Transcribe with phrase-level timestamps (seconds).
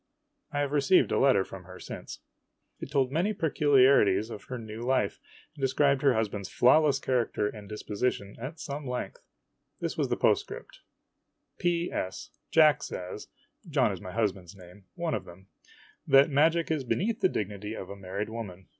[0.51, 2.21] I have received a letter from her since.
[2.79, 5.19] It told many particu no IMAGINOTIONS lars of her new life,
[5.53, 9.21] and described her husband's flawless character and disposition at some length.
[9.79, 10.79] This was the postscript:
[11.59, 11.91] P.
[11.91, 12.31] S.
[12.49, 13.27] Jack says
[13.69, 15.49] (John is my husband's name one of them)
[16.07, 18.69] that magic is be neath the dignity of a married woman.